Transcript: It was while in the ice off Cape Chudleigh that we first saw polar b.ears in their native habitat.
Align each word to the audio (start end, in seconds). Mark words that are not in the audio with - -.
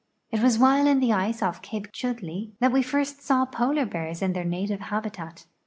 It 0.31 0.41
was 0.41 0.57
while 0.57 0.87
in 0.87 0.99
the 0.99 1.13
ice 1.13 1.43
off 1.43 1.61
Cape 1.61 1.91
Chudleigh 1.93 2.53
that 2.59 2.71
we 2.71 2.81
first 2.81 3.21
saw 3.21 3.45
polar 3.45 3.85
b.ears 3.85 4.23
in 4.23 4.33
their 4.33 4.43
native 4.43 4.79
habitat. 4.79 5.45